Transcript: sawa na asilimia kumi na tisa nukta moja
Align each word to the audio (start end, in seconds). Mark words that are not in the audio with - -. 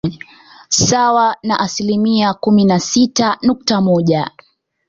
sawa 0.69 1.37
na 1.43 1.59
asilimia 1.59 2.33
kumi 2.33 2.65
na 2.65 2.79
tisa 2.79 3.37
nukta 3.43 3.81
moja 3.81 4.31